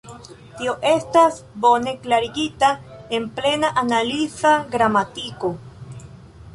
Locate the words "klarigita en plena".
2.07-3.71